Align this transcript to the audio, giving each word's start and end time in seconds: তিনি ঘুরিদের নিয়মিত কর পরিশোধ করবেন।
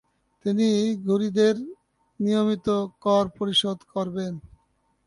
তিনি 0.45 0.67
ঘুরিদের 1.05 1.55
নিয়মিত 2.19 2.67
কর 3.01 3.25
পরিশোধ 3.37 3.77
করবেন। 3.93 4.33